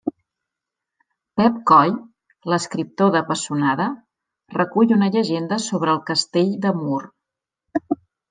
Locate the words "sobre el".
5.69-6.03